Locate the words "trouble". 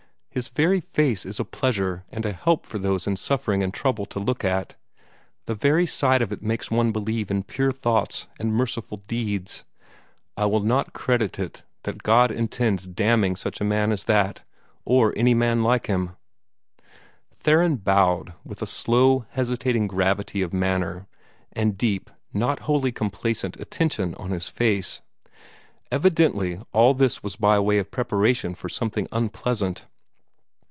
3.73-4.05